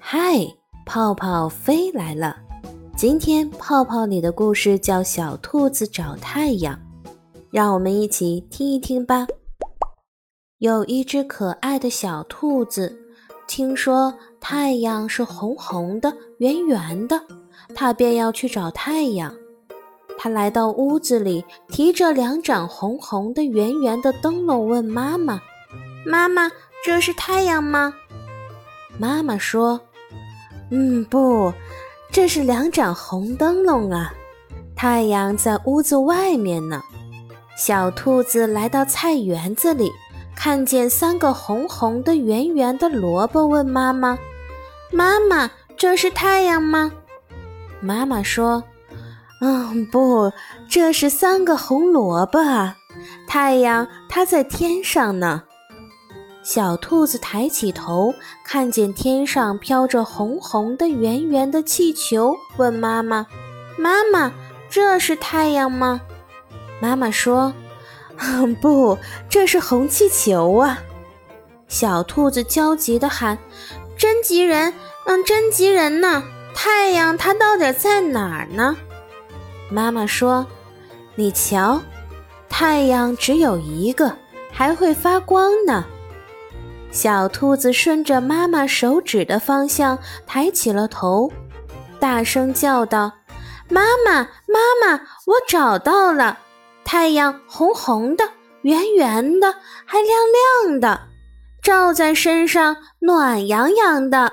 [0.00, 0.38] 嗨，
[0.86, 2.36] 泡泡飞来了！
[2.96, 6.74] 今天泡泡里的故事叫《小兔子找太阳》，
[7.50, 9.26] 让我们一起听一听吧。
[10.58, 12.96] 有一只可爱的小兔子，
[13.46, 17.20] 听说太阳是红红的、圆圆的，
[17.74, 19.34] 它便要去找太阳。
[20.16, 25.40] 它来到屋子里，提着两盏红红的、圆圆的灯笼，问妈妈
[26.06, 26.50] ：“妈妈，
[26.84, 27.92] 这是太阳吗？”
[28.98, 29.80] 妈妈说
[30.70, 31.52] ：“嗯，不，
[32.10, 34.12] 这是两盏红灯笼啊。
[34.76, 36.82] 太阳在屋子外面呢。”
[37.56, 39.90] 小兔子来到菜园子里，
[40.36, 44.16] 看见三个红红的、圆圆的萝卜，问妈妈
[44.92, 46.92] ：“妈妈，这是太阳吗？”
[47.82, 48.62] 妈妈说。
[49.40, 50.32] 嗯，不，
[50.68, 52.76] 这是三个红萝卜啊！
[53.28, 55.42] 太阳它在天上呢。
[56.48, 63.26] 小兔子抬起头，看见天上飘着红红的、圆圆的气球，问妈妈
[63.76, 64.32] ：“妈妈，
[64.70, 66.00] 这是太阳吗？”
[66.80, 67.52] 妈妈说：“，
[68.62, 68.96] 不，
[69.28, 70.78] 这是红气球啊！”
[71.68, 73.36] 小兔子焦急地喊
[73.94, 74.72] ：“真急人！
[75.04, 76.24] 嗯，真急人呢！
[76.54, 78.74] 太阳它到底在哪儿呢？”
[79.70, 80.46] 妈妈说
[81.14, 81.78] ：“你瞧，
[82.48, 84.16] 太阳只有一个，
[84.50, 85.84] 还会发光呢。”
[86.90, 91.30] 小兔子顺着妈妈手指的方向抬起了头，
[92.00, 93.12] 大声叫道
[93.68, 94.94] ：“妈妈，妈妈，
[95.26, 96.38] 我找到了！
[96.84, 98.24] 太阳红红的，
[98.62, 100.18] 圆圆的，还亮
[100.66, 101.02] 亮的，
[101.62, 104.32] 照在身上暖洋洋的。”